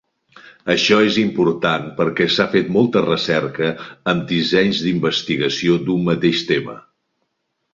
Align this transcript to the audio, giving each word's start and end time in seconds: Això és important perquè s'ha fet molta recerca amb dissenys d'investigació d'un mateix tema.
Això 0.75 0.95
és 1.09 1.17
important 1.23 1.83
perquè 1.99 2.27
s'ha 2.35 2.47
fet 2.55 2.71
molta 2.77 3.03
recerca 3.05 3.69
amb 4.15 4.25
dissenys 4.33 4.81
d'investigació 4.87 5.77
d'un 5.87 6.05
mateix 6.09 6.43
tema. 6.55 6.79